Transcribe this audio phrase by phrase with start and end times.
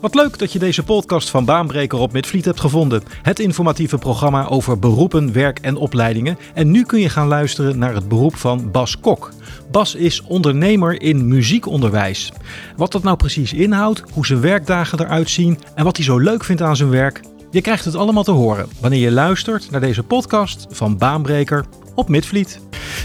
[0.00, 3.02] Wat leuk dat je deze podcast van Baanbreker op Midvliet hebt gevonden.
[3.22, 6.38] Het informatieve programma over beroepen, werk en opleidingen.
[6.54, 9.32] En nu kun je gaan luisteren naar het beroep van Bas Kok.
[9.70, 12.32] Bas is ondernemer in muziekonderwijs.
[12.76, 16.44] Wat dat nou precies inhoudt, hoe zijn werkdagen eruit zien en wat hij zo leuk
[16.44, 17.20] vindt aan zijn werk,
[17.50, 21.64] je krijgt het allemaal te horen wanneer je luistert naar deze podcast van Baanbreker
[21.94, 22.60] op Midvliet.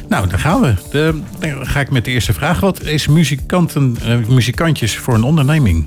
[0.08, 0.74] Nou, daar gaan we.
[1.40, 2.60] Dan ga ik met de eerste vraag.
[2.60, 5.86] Wat is muzikanten, uh, muzikantjes voor een onderneming?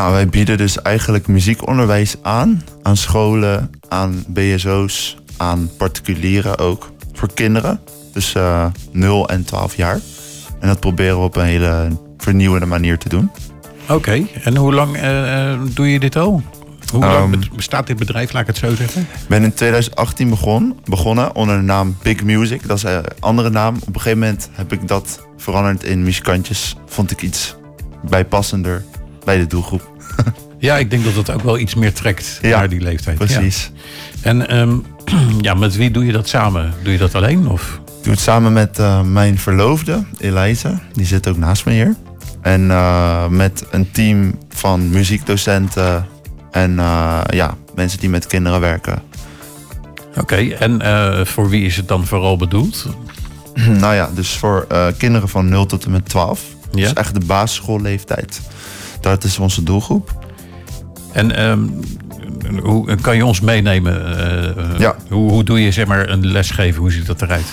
[0.00, 2.62] Nou, wij bieden dus eigenlijk muziekonderwijs aan.
[2.82, 6.90] Aan scholen, aan BSO's, aan particulieren ook.
[7.12, 7.80] Voor kinderen.
[8.12, 10.00] Dus uh, 0 en 12 jaar.
[10.60, 13.30] En dat proberen we op een hele vernieuwende manier te doen.
[13.88, 16.42] Oké, en hoe lang uh, doe je dit al?
[16.92, 19.00] Hoe lang um, bestaat dit bedrijf, laat ik het zo zeggen?
[19.00, 22.66] Ik ben in 2018 begon, begonnen onder de naam Big Music.
[22.66, 23.74] Dat is een andere naam.
[23.74, 26.76] Op een gegeven moment heb ik dat veranderd in muzikantjes.
[26.86, 27.56] Vond ik iets
[28.08, 28.84] bijpassender
[29.30, 29.82] bij de doelgroep.
[30.58, 33.18] Ja, ik denk dat dat ook wel iets meer trekt ja, naar die leeftijd.
[33.18, 33.70] Precies.
[34.14, 34.22] Ja.
[34.22, 34.84] En um,
[35.46, 36.74] ja, met wie doe je dat samen?
[36.82, 37.48] Doe je dat alleen?
[37.48, 37.80] Of?
[37.86, 40.80] Ik doe het samen met uh, mijn verloofde, Eliza.
[40.92, 41.94] Die zit ook naast me hier.
[42.40, 46.06] En uh, met een team van muziekdocenten
[46.50, 49.02] en uh, ja, mensen die met kinderen werken.
[50.10, 52.86] Oké, okay, en voor wie is het dan vooral bedoeld?
[53.80, 56.42] nou ja, dus voor kinderen van 0 tot en met 12.
[56.72, 56.80] Ja.
[56.80, 58.40] Dus echt de basisschoolleeftijd.
[59.00, 60.28] Dat is onze doelgroep.
[61.12, 61.80] En um,
[62.62, 64.18] hoe kan je ons meenemen?
[64.72, 64.96] Uh, ja.
[65.08, 66.80] hoe, hoe doe je zeg maar een lesgeven?
[66.80, 67.46] Hoe ziet dat eruit?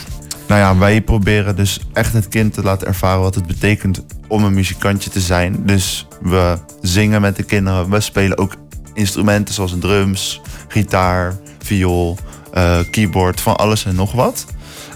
[0.48, 4.44] Nou ja, wij proberen dus echt het kind te laten ervaren wat het betekent om
[4.44, 5.66] een muzikantje te zijn.
[5.66, 7.90] Dus we zingen met de kinderen.
[7.90, 8.56] We spelen ook
[8.94, 12.18] instrumenten zoals drums, gitaar, viool,
[12.54, 14.46] uh, keyboard, van alles en nog wat.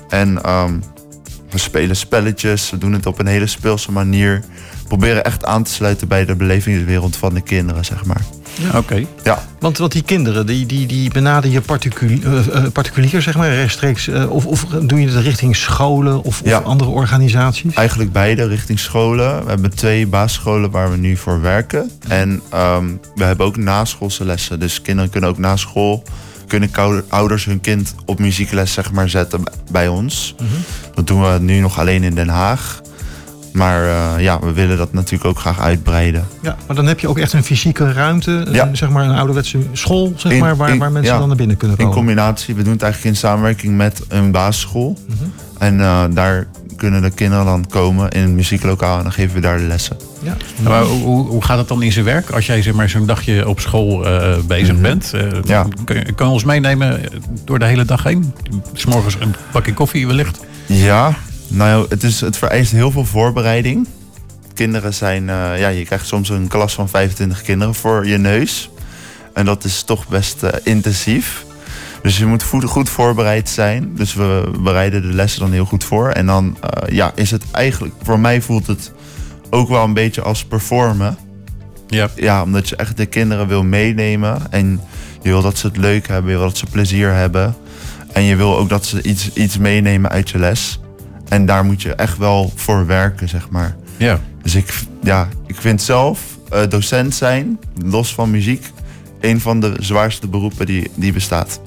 [0.09, 0.83] En um,
[1.49, 2.69] we spelen spelletjes.
[2.69, 4.44] We doen het op een hele speelse manier
[4.97, 8.22] proberen echt aan te sluiten bij de belevingswereld van de kinderen, zeg maar.
[8.56, 9.06] Ja, oké.
[9.23, 9.44] Ja.
[9.59, 14.08] Want, want die kinderen, die, die, die benaderen je particulier, uh, particulier, zeg maar, rechtstreeks.
[14.08, 16.59] Uh, of, of doe je het richting scholen of, ja.
[16.59, 17.74] of, andere organisaties?
[17.74, 19.44] Eigenlijk beide, richting scholen.
[19.44, 21.91] We hebben twee basisscholen waar we nu voor werken.
[22.08, 24.59] En um, we hebben ook naschoolse lessen.
[24.59, 26.03] Dus kinderen kunnen ook na school
[26.47, 30.35] kunnen ouders hun kind op muziekles zeg maar, zetten bij ons.
[30.40, 30.63] Mm -hmm.
[30.96, 32.81] Dat doen we nu nog alleen in Den Haag.
[33.53, 36.28] Maar uh, ja, we willen dat natuurlijk ook graag uitbreiden.
[36.41, 38.67] Ja, maar dan heb je ook echt een fysieke ruimte, ja.
[38.67, 41.38] een, zeg maar een ouderwetse school, zeg maar, waar, in, waar mensen ja, dan naar
[41.38, 41.91] binnen kunnen komen.
[41.91, 44.97] In combinatie, we doen het eigenlijk in samenwerking met een basisschool.
[45.07, 45.34] Mm -hmm.
[45.57, 46.47] En uh, daar
[46.81, 49.97] kunnen de kinderen dan komen in een muzieklokaal en dan geven we daar de lessen.
[50.22, 50.38] Ja.
[50.63, 53.47] Maar hoe, hoe gaat het dan in zijn werk als jij zeg maar, zo'n dagje
[53.47, 54.81] op school uh, bezig mm -hmm.
[54.81, 55.11] bent?
[55.16, 55.66] Uh, ja.
[55.85, 57.01] Je kan ons meenemen
[57.45, 58.34] door de hele dag heen?
[58.73, 60.40] S'morgens een bakje koffie wellicht?
[60.66, 61.13] Ja,
[61.51, 63.88] nou, het, is, het vereist heel veel voorbereiding.
[64.53, 68.69] Kinderen zijn, uh, ja, je krijgt soms een klas van 25 kinderen voor je neus.
[69.34, 71.45] En dat is toch best uh, intensief.
[72.01, 73.95] Dus je moet goed voorbereid zijn.
[73.95, 76.09] Dus we bereiden de lessen dan heel goed voor.
[76.09, 78.91] En dan uh, ja, is het eigenlijk, voor mij voelt het
[79.50, 81.17] ook wel een beetje als performen.
[81.88, 82.09] Ja.
[82.16, 84.41] ja, omdat je echt de kinderen wil meenemen.
[84.50, 84.81] En
[85.22, 87.56] je wil dat ze het leuk hebben, je wil dat ze plezier hebben.
[88.13, 90.79] En je wil ook dat ze iets, iets meenemen uit je les.
[91.31, 93.75] En daar moet je echt wel voor werken, zeg maar.
[93.97, 94.19] Ja.
[94.42, 96.19] Dus ik, ja, ik vind zelf
[96.53, 98.66] uh, docent zijn, los van muziek,
[99.19, 101.62] een van de zwaarste beroepen die, die bestaat.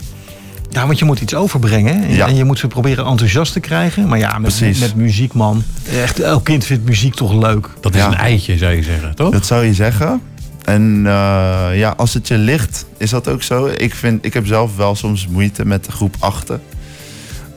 [0.71, 2.03] Ja, want je moet iets overbrengen.
[2.03, 2.27] En, ja.
[2.27, 4.09] en je moet ze proberen enthousiast te krijgen.
[4.09, 5.63] Maar ja, met, met, met muziek, man.
[5.91, 7.69] Echt, elk kind vindt muziek toch leuk.
[7.81, 8.07] Dat is ja.
[8.07, 9.33] een eitje, zou je zeggen, toch?
[9.33, 10.21] Dat zou je zeggen.
[10.65, 13.67] En uh, ja, als het je ligt, is dat ook zo.
[13.67, 16.61] Ik, vind, ik heb zelf wel soms moeite met de groep achter.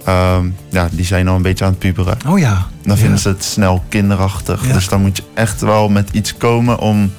[0.09, 2.17] Um, ja, die zijn al een beetje aan het puberen.
[2.27, 2.67] Oh ja.
[2.83, 3.21] Dan vinden ja.
[3.21, 4.67] ze het snel kinderachtig.
[4.67, 4.73] Ja.
[4.73, 7.11] Dus dan moet je echt wel met iets komen om,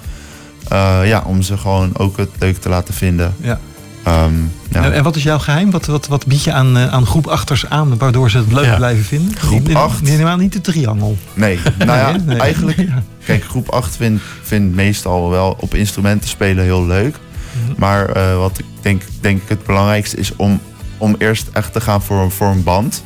[0.72, 3.34] uh, ja, om ze gewoon ook het leuk te laten vinden.
[3.40, 3.58] Ja.
[4.06, 4.90] Um, ja.
[4.90, 5.70] En, wat is jouw geheim?
[5.70, 8.64] Wat, wat, wat bied je aan, uh, aan groep achters aan waardoor ze het leuk
[8.64, 8.76] ja.
[8.76, 9.36] blijven vinden?
[9.36, 10.02] Groep 8?
[10.02, 11.16] Nee, helemaal niet de triangel.
[11.34, 12.38] Nee, nou ja, nee.
[12.38, 12.88] eigenlijk...
[13.24, 17.14] Kijk, groep 8 vindt vind meestal wel op instrumenten spelen heel leuk.
[17.14, 17.74] Mm -hmm.
[17.78, 20.60] Maar uh, wat ik denk, denk het belangrijkste is om
[20.98, 23.02] om eerst echt te gaan voor, voor een band.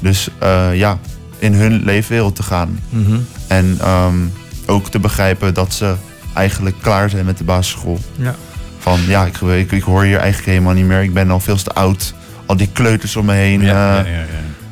[0.00, 0.98] Dus uh, ja,
[1.38, 2.80] in hun leefwereld te gaan.
[2.88, 3.00] Mhm.
[3.00, 3.26] Mm -hmm.
[3.46, 4.32] En um,
[4.66, 5.94] ook te begrijpen dat ze
[6.34, 7.98] eigenlijk klaar zijn met de basisschool.
[8.16, 8.34] Ja.
[8.78, 11.02] Van ja, ik, ik, ik, hoor hier eigenlijk helemaal niet meer.
[11.02, 12.14] Ik ben al veel te oud.
[12.46, 13.60] Al die kleuters om me heen.
[13.60, 14.26] Ja, uh, ja, ja,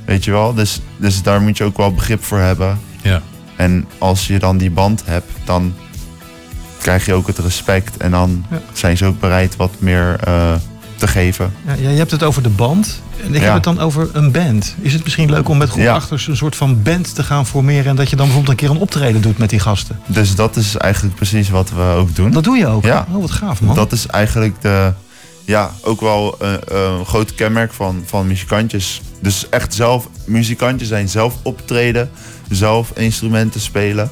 [0.04, 0.54] weet je wel?
[0.54, 2.78] Dus, dus daar moet je ook wel begrip voor hebben.
[3.02, 3.22] Ja.
[3.56, 5.74] En als je dan die band hebt, dan
[6.78, 7.96] krijg je ook het respect.
[7.96, 10.54] En dan zijn ze ook bereid wat meer uh,
[10.96, 11.54] te geven.
[11.66, 13.02] Ja, je hebt het over de band.
[13.24, 14.74] En ik heb het dan over een band.
[14.80, 17.86] Is het misschien leuk om met groep achter een soort van band te gaan formeren...
[17.86, 20.00] en dat je dan bijvoorbeeld een keer een optreden doet met die gasten?
[20.06, 22.30] Dus dat is eigenlijk precies wat we ook doen.
[22.30, 22.84] Dat doe je ook?
[22.84, 23.06] Ja.
[23.12, 23.74] Oh, wat gaaf man.
[23.74, 24.92] Dat is eigenlijk de,
[25.44, 29.02] ja, ook wel een, een groot kenmerk van, van muzikantjes.
[29.20, 32.10] Dus echt zelf muzikantjes zijn, zelf optreden,
[32.48, 34.10] zelf instrumenten spelen.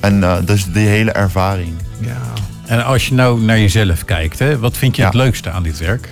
[0.00, 1.74] En uh, dus die hele ervaring.
[2.00, 2.22] Ja.
[2.66, 5.78] En als je nou naar jezelf kijkt, hè, wat vind je het leukste aan dit
[5.78, 6.08] werk?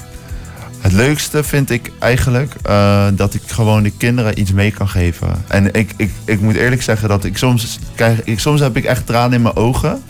[0.81, 5.45] Het leukste vind ik eigenlijk uh, dat ik gewoon de kinderen iets mee kan geven.
[5.49, 8.85] En ik, ik, ik moet eerlijk zeggen dat ik soms krijg, ik, soms heb ik
[8.85, 10.03] echt tranen in mijn ogen.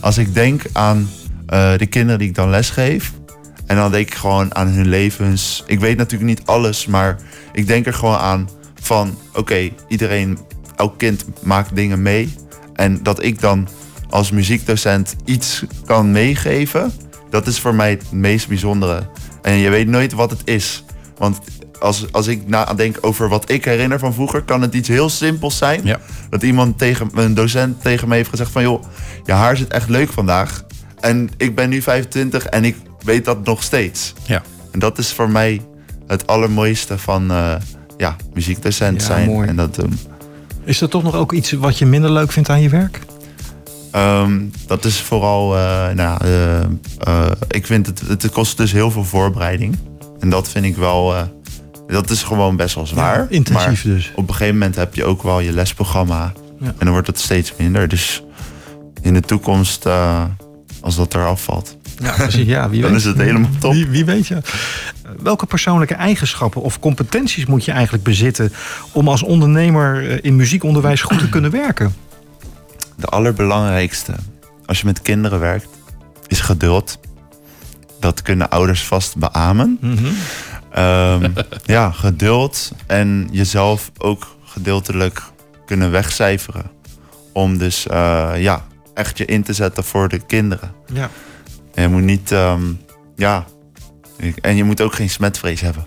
[0.00, 1.08] Als ik denk aan
[1.52, 3.12] uh, de kinderen die ik dan lesgeef.
[3.66, 5.62] En dan denk ik gewoon aan hun levens.
[5.66, 7.16] Ik weet natuurlijk niet alles, maar
[7.52, 8.48] ik denk er gewoon aan
[8.80, 10.38] van oké, iedereen,
[10.76, 12.34] elk kind maakt dingen mee.
[12.74, 13.68] En dat ik dan
[14.10, 16.92] als muziekdocent iets kan meegeven,
[17.30, 19.06] dat is voor mij het meest bijzondere.
[19.42, 20.84] En je weet nooit wat het is.
[21.16, 21.38] Want
[21.80, 25.56] als, als ik nadenk over wat ik herinner van vroeger, kan het iets heel simpels
[25.56, 25.80] zijn.
[25.84, 26.00] Ja.
[26.30, 28.82] Dat iemand tegen een docent tegen me heeft gezegd van joh,
[29.24, 30.64] je haar zit echt leuk vandaag.
[31.00, 34.14] En ik ben nu 25 en ik weet dat nog steeds.
[34.26, 34.42] Ja.
[34.70, 35.60] En dat is voor mij
[36.06, 37.54] het allermooiste van uh,
[37.96, 39.48] ja, muziekdocent zijn mooi.
[39.48, 39.98] en dat doen.
[40.64, 43.00] Is er toch nog ook iets wat je minder leuk vindt aan je werk?
[43.94, 46.60] Um, dat is vooral, uh, nou, uh,
[47.08, 49.78] uh, ik vind het, het kost dus heel veel voorbereiding.
[50.20, 51.14] En dat vind ik wel,
[51.86, 53.18] dat is gewoon best wel zwaar.
[53.18, 54.12] Ja, intensief maar dus.
[54.14, 56.32] Op een gegeven moment heb je ook wel je lesprogramma.
[56.60, 56.66] Ja.
[56.66, 57.88] En dan wordt het steeds minder.
[57.88, 58.22] Dus
[59.02, 59.86] in de toekomst,
[60.80, 61.76] als dat eraf valt.
[62.02, 62.46] Ja, precies.
[62.46, 63.00] Ja, wie dan weet.
[63.00, 63.72] is het helemaal top.
[63.72, 64.38] Wie, wie weet je.
[65.22, 68.52] Welke persoonlijke eigenschappen of competenties moet je eigenlijk bezitten
[68.92, 71.94] om als ondernemer in muziekonderwijs goed te kunnen werken?
[72.98, 74.14] De allerbelangrijkste
[74.66, 75.68] als je met kinderen werkt,
[76.26, 76.98] is geduld.
[78.00, 79.78] Dat kunnen ouders vast beamen.
[79.80, 79.98] Mm
[81.64, 85.22] ja, geduld en jezelf ook gedeeltelijk
[85.66, 86.70] kunnen wegcijferen.
[87.32, 88.64] Om dus uh, ja,
[88.94, 90.72] echt je in te zetten voor de kinderen.
[90.92, 91.10] Ja.
[91.74, 92.80] En je moet niet, um,
[93.16, 93.44] ja,
[94.40, 95.86] en je moet ook geen smetvrees hebben.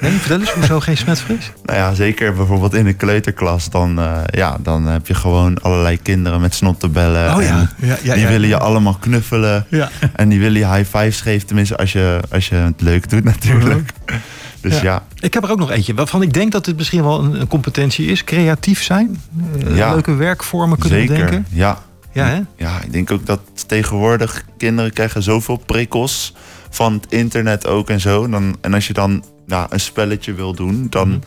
[0.00, 1.52] Nee, vertel eens, hoezo geen smetvrees?
[1.64, 3.70] nou ja, zeker bijvoorbeeld in de kleuterklas.
[3.70, 7.34] Dan, uh, ja, dan heb je gewoon allerlei kinderen met snottebellen.
[7.36, 7.70] Oh ja.
[7.76, 9.66] ja, ja die willen je allemaal knuffelen.
[9.68, 9.90] Ja.
[10.12, 11.46] En die willen je high fives geven.
[11.46, 13.90] Tenminste, als je, als je het leuk doet natuurlijk.
[14.60, 15.02] Dus ja.
[15.20, 17.46] Ik heb er ook nog eentje waarvan ik denk dat dit misschien wel een, een
[17.46, 18.24] competentie is.
[18.24, 19.22] Creatief zijn.
[19.68, 21.46] Uh, leuke werkvormen kunnen zeker, bedenken.
[21.50, 21.82] Ja,
[22.12, 22.40] ja, hè?
[22.56, 26.34] ja, ik denk ook dat tegenwoordig kinderen krijgen zoveel prikkels
[26.70, 28.28] van het internet ook en zo.
[28.28, 31.18] Dan, en als je dan nou, een spelletje wil doen, dan mhm.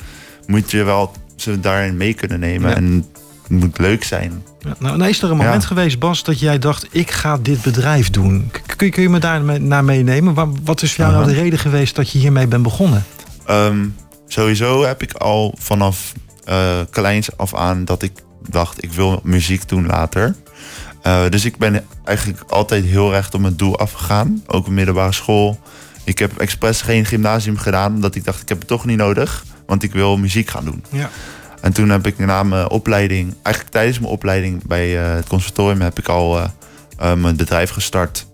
[0.48, 2.76] moet je wel ze daarin mee kunnen nemen.
[2.76, 3.06] En
[3.42, 4.44] het moet leuk zijn.
[4.60, 7.62] Ja, nou, nou is er een moment geweest, Bas, dat jij dacht: ik ga dit
[7.62, 8.52] bedrijf doen.
[8.76, 10.56] Kun je, kun je me daar naar meenemen?
[10.64, 13.06] Wat is voor jou nou de reden geweest dat je hiermee bent begonnen?
[13.50, 13.96] Um,
[14.28, 16.14] sowieso heb ik al vanaf
[16.50, 18.12] uh, kleins af aan dat ik
[18.50, 20.36] dacht: ik wil muziek doen later.
[21.04, 24.44] Uh, dus ik ben eigenlijk altijd heel recht op mijn doel afgegaan.
[24.48, 25.60] Ook op middelbare school.
[26.08, 29.46] Ik heb expres geen gymnasium gedaan, omdat ik dacht, ik heb het toch niet nodig.
[29.66, 30.84] Want ik wil muziek gaan doen.
[30.90, 31.10] Ja.
[31.62, 35.82] En toen heb ik na mijn opleiding, eigenlijk tijdens mijn opleiding bij uh, het conservatorium,
[35.82, 36.44] heb ik al uh,
[37.02, 38.28] uh, mijn bedrijf gestart.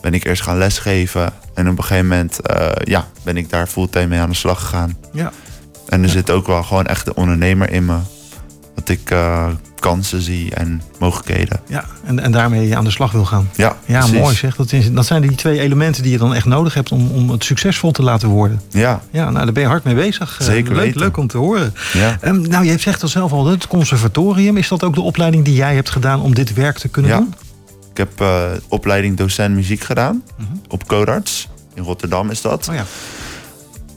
[0.00, 1.32] Ben ik eerst gaan lesgeven.
[1.54, 2.38] En op een gegeven moment
[2.84, 4.96] ja, ben ik daar fulltime mee aan de slag gegaan.
[5.12, 5.32] Ja.
[5.88, 7.98] En er zit ook wel gewoon echt de ondernemer in me.
[8.74, 9.14] Dat ik
[9.82, 11.60] kansen zie en mogelijkheden.
[11.66, 13.50] Ja, en, en daarmee aan de slag wil gaan.
[13.54, 14.56] Ja, ja mooi zeg.
[14.56, 17.30] Dat, is, dat zijn die twee elementen die je dan echt nodig hebt om, om
[17.30, 18.60] het succesvol te laten worden.
[18.68, 19.00] Ja.
[19.10, 20.40] Ja, nou daar ben je hard mee bezig.
[20.40, 21.74] Eh, Zeker leuk, leuk om te horen.
[21.92, 22.18] Ja.
[22.24, 24.56] Um, nou, je zegt al zelf al, het conservatorium.
[24.56, 27.16] Is dat ook de opleiding die jij hebt gedaan om dit werk te kunnen ja.
[27.16, 27.34] doen?
[27.90, 30.52] Ik heb uh, opleiding docent muziek gedaan uh mhm.
[30.52, 30.60] -huh.
[30.68, 31.48] op Codarts.
[31.74, 32.68] In Rotterdam is dat.
[32.68, 32.84] Oh ja.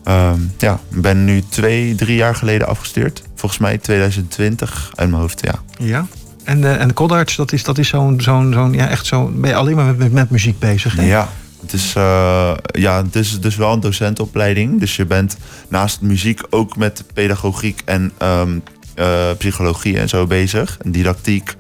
[0.08, 3.24] Um, ja, ben nu twee, drie jaar geleden afgestuurd.
[3.36, 5.54] Volgens mij 2020 uit mijn hoofd, ja.
[5.78, 6.06] Ja.
[6.44, 9.32] En, uh, en Codarts, dat is, dat is zo'n, zo'n, zo'n, ja, echt zo.
[9.36, 10.96] Ben je alleen maar met, met, met muziek bezig?
[10.96, 11.06] Hè?
[11.06, 11.30] Ja.
[11.62, 14.80] Het is, uh, ja, het is dus wel een docentenopleiding.
[14.80, 18.64] Dus je bent naast muziek ook met pedagogiek en um,
[18.96, 19.06] uh,
[19.38, 20.78] psychologie en zo bezig.
[20.82, 21.56] En didactiek.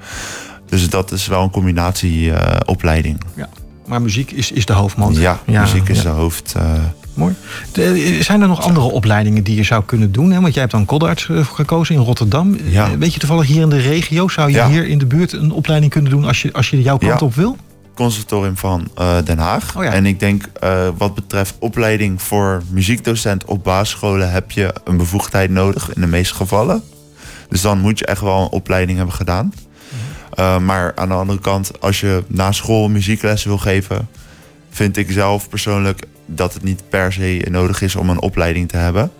[0.69, 3.21] Dus dat is wel een combinatieopleiding.
[3.35, 3.49] ja.
[3.85, 5.15] Maar muziek is, is de hoofdmoot.
[5.15, 6.03] Ja, ja muziek is ja.
[6.03, 6.55] de hoofd.
[7.15, 7.35] Mooi.
[7.71, 10.31] De, zijn er nog andere opleidingen die je zou kunnen doen?
[10.31, 10.41] Hè?
[10.41, 12.57] Want jij hebt dan Koddarts gekozen in Rotterdam.
[12.63, 12.97] Ja.
[12.97, 14.69] Weet je toevallig hier in de regio, zou je ja.
[14.69, 17.35] hier in de buurt een opleiding kunnen doen als je, als je jouw kant op
[17.35, 17.57] wil?
[17.93, 19.77] Conservatorium van uh, Den Haag.
[19.77, 19.85] Oh.
[19.85, 25.49] En ik denk uh, wat betreft opleiding voor muziekdocent op basisscholen heb je een bevoegdheid
[25.49, 26.83] nodig in de meeste gevallen.
[27.49, 29.53] Dus dan moet je echt wel een opleiding hebben gedaan.
[30.39, 34.07] Uh, maar aan de andere kant, als je na school muzieklessen wil geven,
[34.69, 38.77] vind ik zelf persoonlijk dat het niet per se nodig is om een opleiding te
[38.77, 39.11] hebben.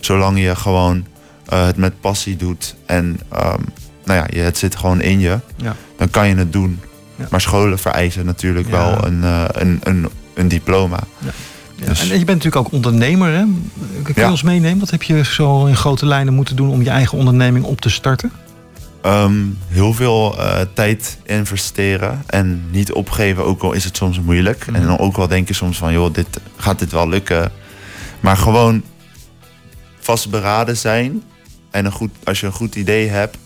[0.00, 1.04] Zolang je gewoon
[1.48, 3.60] eh, het met passie doet en ehm,
[4.04, 5.76] nou ja, je, het zit gewoon in je, Ja.
[5.96, 6.80] dan kan je het doen.
[7.16, 7.26] Ja.
[7.30, 8.72] Maar scholen vereisen natuurlijk Ja.
[8.72, 10.98] wel een, eh, een, een, een diploma.
[11.18, 13.32] Ja, Dus- En je bent natuurlijk ook ondernemer.
[13.32, 13.44] Hè?
[14.02, 14.78] Kun je ons meenemen?
[14.78, 17.90] Wat heb je zo in grote lijnen moeten doen om je eigen onderneming op te
[17.90, 18.32] starten?
[19.04, 24.66] Ehm, heel veel eh, tijd investeren en niet opgeven, ook al is het soms moeilijk.
[24.66, 24.74] Mhm.
[24.74, 27.52] En dan ook wel denk je soms van, joh, dit, gaat dit wel lukken?
[28.20, 28.82] Maar gewoon
[29.98, 31.22] vastberaden zijn.
[31.70, 33.36] En een goed, als je een goed idee hebt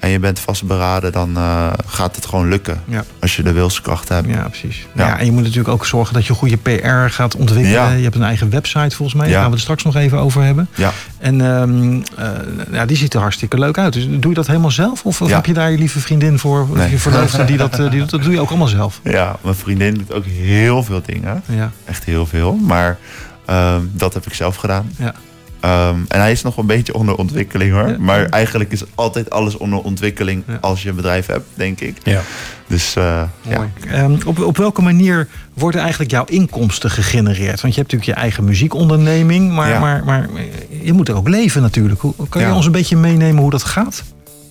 [0.00, 2.80] en je bent vastberaden, dan eh, gaat het gewoon lukken.
[2.84, 3.04] Ja.
[3.20, 4.28] Als je de wilskracht hebt.
[4.28, 4.86] Ja, precies.
[4.94, 5.06] Ja.
[5.06, 5.18] Ja.
[5.18, 7.82] en je moet natuurlijk ook zorgen dat je goede PR gaat ontwikkelen.
[7.88, 7.90] Ja.
[7.92, 9.28] Je hebt een eigen website volgens mij.
[9.28, 10.68] Daar gaan we het straks nog even over hebben.
[10.74, 10.92] Ja.
[11.18, 12.28] En ehm, eh,
[12.72, 13.92] ja, die ziet er hartstikke leuk uit.
[13.92, 15.04] Dus doe je dat helemaal zelf?
[15.04, 16.62] Of, heb je daar je lieve vriendin voor?
[16.62, 16.90] Of Nee.
[16.90, 18.10] je verloofde die dat, eh, die doet?
[18.10, 19.00] Dat doe je ook allemaal zelf.
[19.04, 21.42] ja, mijn vriendin doet ook heel veel dingen.
[21.46, 22.54] Ja, Echt heel veel.
[22.54, 22.98] Maar
[23.44, 24.90] ehm, dat heb ik zelf gedaan.
[24.98, 25.14] ja.
[25.60, 27.88] Ehm, en hij is nog een beetje onder ontwikkeling hoor.
[27.88, 27.96] Ja.
[27.98, 30.58] Maar eigenlijk is altijd alles onder ontwikkeling Ja.
[30.60, 31.96] als je een bedrijf hebt, denk ik.
[32.02, 32.20] Ja.
[32.66, 33.68] Dus eh, ja.
[33.90, 37.60] Ehm, op, op welke manier worden eigenlijk jouw inkomsten gegenereerd?
[37.60, 39.78] Want je hebt natuurlijk je eigen muziekonderneming, maar, Ja.
[39.80, 42.00] maar, maar eh, je moet er ook leven natuurlijk.
[42.00, 44.02] Hoe, kan je ons een beetje meenemen hoe dat gaat?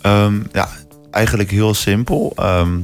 [0.01, 0.70] Ehm, ja,
[1.12, 2.34] eigenlijk heel simpel.
[2.36, 2.78] Ehm,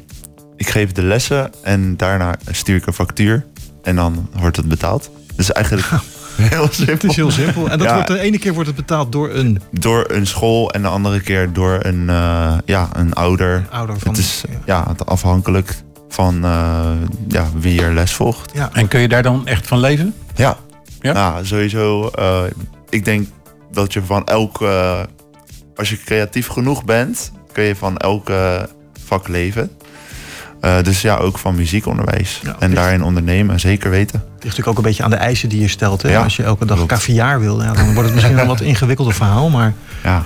[0.57, 3.45] ik geef de lessen en daarna stuur ik een factuur.
[3.83, 5.09] En dan wordt het betaald.
[5.35, 5.87] Dus eigenlijk
[6.41, 6.93] heel simpel.
[6.93, 7.69] Het is heel simpel.
[7.69, 7.93] En dat Ja.
[7.93, 11.21] wordt, de ene keer wordt het betaald door een Door een school en de andere
[11.21, 13.65] keer door een, eh, ja, een ouder.
[13.71, 14.11] ouder van...
[14.11, 15.75] Het is ja, het afhankelijk
[16.09, 16.85] van eh,
[17.27, 18.51] ja, wie er les volgt.
[18.53, 18.69] ja.
[18.73, 20.13] En kun je daar dan echt van leven?
[20.35, 20.57] Ja,
[21.01, 21.13] Ja?
[21.13, 22.07] Nou, sowieso.
[22.09, 22.41] eh,
[22.89, 23.27] ik denk
[23.71, 24.61] dat je van elk.
[24.61, 24.99] eh,
[25.75, 28.61] als je creatief genoeg bent, kun je van elk eh,
[29.05, 29.71] vak leven.
[30.65, 32.39] Eh, dus ja, ook van muziekonderwijs.
[32.43, 34.19] Ja, en daarin ondernemen, zeker weten.
[34.19, 36.01] Het ligt natuurlijk ook een beetje aan de eisen die je stelt.
[36.01, 36.09] Hè?
[36.09, 39.13] Ja, Als je elke dag caviar wil, ja, dan wordt het misschien een wat ingewikkelder
[39.13, 39.49] verhaal.
[39.49, 40.23] Maar Ja.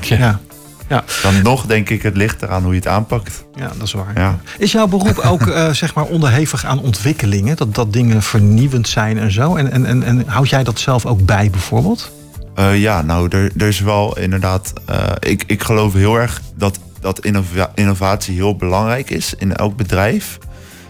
[0.90, 3.44] ja, Dan nog denk ik, het ligt eraan hoe je het aanpakt.
[3.56, 4.12] ja dat is waar.
[4.16, 4.40] Ja.
[4.58, 7.56] Is jouw beroep ook eh, zeg maar onderhevig aan ontwikkelingen?
[7.56, 9.56] Dat, dat dingen vernieuwend zijn en zo?
[9.56, 12.12] En, en, en, en houd jij dat zelf ook bij bijvoorbeeld?
[12.56, 14.74] Eh, ja, nou, er, er is wel inderdaad.
[14.86, 19.76] eh, ik, ik geloof heel erg dat, dat innova- innovatie heel belangrijk is in elk
[19.76, 20.38] bedrijf.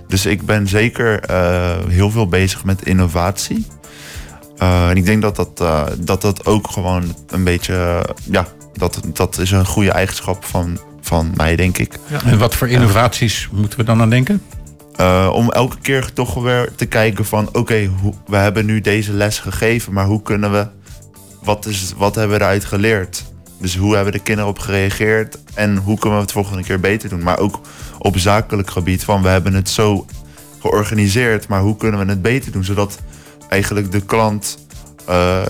[0.09, 3.65] Dus ik ben zeker eh, heel veel bezig met innovatie.
[4.57, 8.05] Eh, en ik denk dat dat, eh, dat dat ook gewoon een beetje.
[8.31, 11.93] ja, dat, dat is een goede eigenschap van, van mij, denk ik.
[12.25, 14.41] En wat voor innovaties moeten we dan aan denken?
[15.31, 17.49] Om elke keer toch weer te kijken van...
[17.51, 17.89] oké,
[18.27, 19.93] we hebben nu deze les gegeven...
[19.93, 20.67] maar hoe kunnen we...
[21.43, 23.23] Wat, is, wat hebben we eruit geleerd?
[23.59, 25.37] Dus hoe hebben de kinderen op gereageerd...
[25.53, 27.23] en hoe kunnen we het volgende keer beter doen?
[27.23, 27.61] Maar ook
[27.97, 29.21] op zakelijk gebied van...
[29.21, 30.05] we hebben het zo
[30.61, 31.47] georganiseerd...
[31.47, 32.63] maar hoe kunnen we het beter doen?
[32.63, 32.99] Zodat
[33.49, 34.57] eigenlijk de klant...
[35.07, 35.41] eh,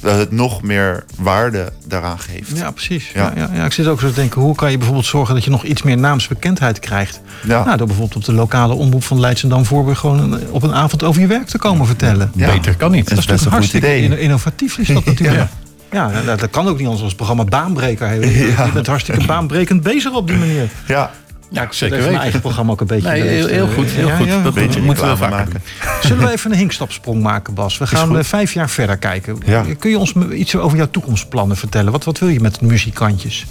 [0.00, 2.56] het nog meer waarde daaraan geeft.
[2.56, 3.10] Ja, precies.
[3.14, 3.32] Ja.
[3.36, 3.40] Ja.
[3.42, 5.50] Ja, ja, Ik zit ook zo te denken, hoe kan je bijvoorbeeld zorgen dat je
[5.50, 7.20] nog iets meer naamsbekendheid krijgt?
[7.46, 7.64] Ja.
[7.64, 11.02] Nou, door bijvoorbeeld op de lokale omroep van Leidschendam Voorburg gewoon een- op een avond
[11.02, 12.30] over je werk te komen vertellen.
[12.34, 12.52] Ja.
[12.52, 13.08] Beter kan niet.
[13.08, 14.02] Dat is best een goed hartstikke idee.
[14.02, 15.48] inno- innovatief is dat natuurlijk.
[15.92, 18.24] Ja, nou, dat kan ook niet anders als programma Baanbreker.
[18.24, 20.68] Je bent hartstikke baanbrekend bezig op die manier.
[20.86, 21.10] Ja,
[21.50, 22.20] Ja, Dat zeker heeft mijn weten.
[22.20, 23.08] eigen programma ook een beetje.
[23.08, 23.90] Nee, heel, heel eh, goed.
[23.90, 24.26] Heel ja, goed.
[24.26, 24.42] ja.
[24.42, 25.52] Dat beetje moeten we vaker maken.
[25.52, 25.60] doen.
[26.10, 27.78] Zullen we even een hinkstapsprong maken, Bas?
[27.78, 29.38] We gaan eh, vijf jaar verder kijken.
[29.44, 29.64] Ja.
[29.78, 31.92] Kun je ons iets over jouw toekomstplannen vertellen?
[31.92, 33.46] Wat, wat wil je met muzikantjes?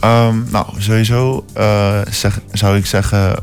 [0.00, 3.34] Ehm, nou, sowieso eh, zeg, zou ik zeggen...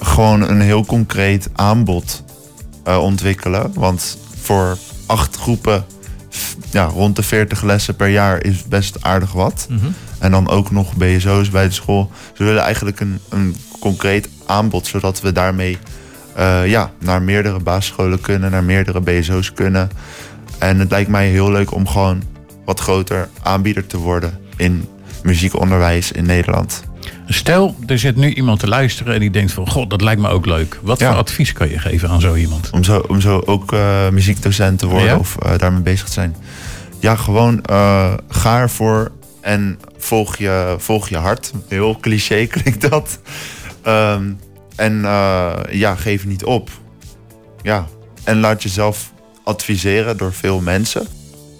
[0.00, 2.22] gewoon een heel concreet aanbod
[2.84, 3.70] eh, ontwikkelen.
[3.74, 5.84] Want voor acht groepen...
[6.70, 9.66] Ja, rond de 40 lessen per jaar is best aardig wat.
[10.18, 12.10] En dan ook nog BSO's bij de school.
[12.36, 14.86] We willen eigenlijk een, een concreet aanbod...
[14.86, 15.78] zodat we daarmee
[16.34, 18.50] eh, ja, naar meerdere basisscholen kunnen...
[18.50, 19.90] naar meerdere BSO's kunnen.
[20.58, 22.22] En het lijkt mij heel leuk om gewoon
[22.64, 24.38] wat groter aanbieder te worden...
[24.56, 24.88] in
[25.22, 26.82] muziekonderwijs in Nederland.
[27.26, 29.68] Stel, er zit nu iemand te luisteren en die denkt van...
[29.70, 30.78] God, dat lijkt me ook leuk.
[30.82, 31.08] Wat Ja.
[31.10, 32.70] voor advies kan je geven aan zo iemand?
[32.70, 35.16] Om zo, om zo ook eh, muziekdocent te worden Ja?
[35.16, 36.36] of eh, daarmee bezig te zijn.
[37.00, 41.52] Ja, gewoon eh, ga ervoor en volg je, volg je hart.
[41.68, 43.18] Heel cliché klinkt dat.
[43.82, 44.32] Ehm,
[44.76, 45.00] en
[45.70, 46.70] ja, geef niet op.
[47.62, 47.86] Ja,
[48.24, 49.12] en laat jezelf
[49.44, 51.06] adviseren door veel mensen.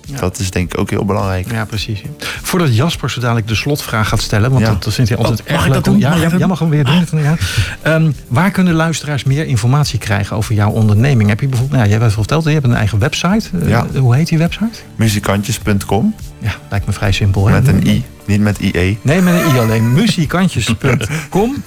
[0.07, 0.19] Ja.
[0.19, 1.51] Dat is denk ik ook heel belangrijk.
[1.51, 2.03] Ja, precies.
[2.43, 4.69] Voordat Jasper zo dadelijk de slotvraag gaat stellen, want Ja.
[4.73, 5.85] dat, dat vindt hij altijd Oh, erg leuk.
[5.85, 5.99] doen?
[5.99, 6.49] Ja, Mag ik ja, dat jij doen?
[6.49, 7.23] mag hem weer doen.
[7.23, 7.37] Ja.
[7.83, 11.29] Ehm, waar kunnen luisteraars meer informatie krijgen over jouw onderneming?
[11.29, 13.49] Heb je bijvoorbeeld, nou, jij hebt verteld, je hebt een eigen website.
[13.63, 13.87] Eh, Ja.
[13.99, 14.79] Hoe heet die website?
[14.97, 17.47] Muzikantjes.com Ja, lijkt me vrij simpel.
[17.47, 17.53] hè?
[17.53, 18.99] met een i, niet met IE.
[19.03, 19.93] Nee, met een i alleen.
[19.93, 21.63] Muzikantjes.com.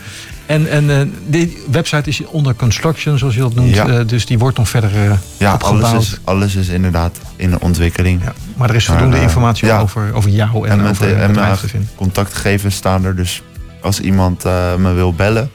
[0.48, 3.76] En, en uh, die website is onder construction, zoals je dat noemt.
[3.76, 3.88] Ja.
[3.88, 5.84] Uh, dus die wordt nog verder uh, ja, opgebouwd.
[5.84, 8.24] Alles is, alles is inderdaad in de ontwikkeling.
[8.24, 9.80] Ja, maar er is voldoende informatie ja.
[9.80, 11.90] over, over jou en, en over het bedrijf te vinden.
[11.96, 13.16] Contactgegevens staan er.
[13.16, 13.42] Dus
[13.82, 14.44] als iemand
[14.78, 15.50] me wil bellen,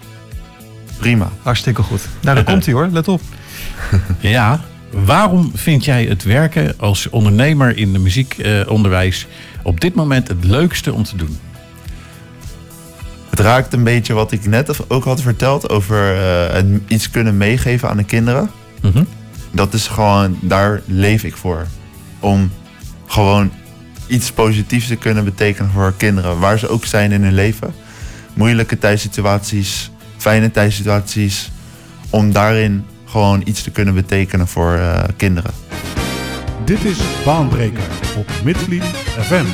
[0.98, 1.30] prima.
[1.42, 2.08] Hartstikke goed.
[2.20, 2.88] Nou, daar komt hij hoor.
[2.92, 3.20] Let op.
[4.20, 9.26] ja, waarom vind jij het werken als ondernemer in de muziekonderwijs
[9.62, 11.38] op dit moment het leukste om te doen?
[13.32, 16.16] Het raakt een beetje wat ik net ook had verteld over
[16.64, 18.50] uh, iets kunnen meegeven aan de kinderen.
[18.80, 19.06] Mm
[19.50, 21.66] Dat is gewoon, daar leef ik voor.
[22.20, 22.50] Om
[23.06, 23.52] gewoon
[24.06, 27.74] iets positiefs te kunnen betekenen voor kinderen, waar ze ook zijn in hun leven.
[28.34, 31.50] Moeilijke thuissituaties, fijne thuissituaties.
[32.10, 35.50] Om daarin gewoon iets te kunnen betekenen voor uh, kinderen.
[36.64, 37.82] Dit is Baanbreker
[38.16, 38.84] op Midvliet
[39.20, 39.44] FM.